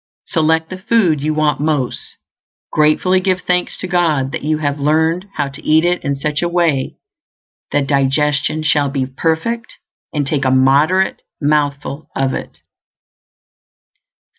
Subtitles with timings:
[0.25, 1.99] Select the food you want most;
[2.71, 6.41] gratefully give thanks to God that you have learned how to eat it in such
[6.41, 6.97] a way
[7.71, 9.73] that digestion shall be perfect;
[10.11, 12.61] and take a moderate mouthful of it.